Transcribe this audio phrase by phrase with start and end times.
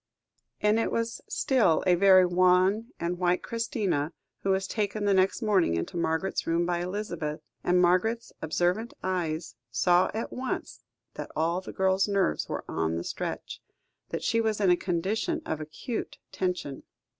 [0.61, 5.43] And it was still a very wan and white Christina, who was taken the next
[5.43, 10.81] morning into Margaret's room by Elizabeth; and Margaret's observant eyes saw at once
[11.13, 13.61] that all the girl's nerves were on the stretch,
[14.09, 16.81] that she was in a condition of acute tension.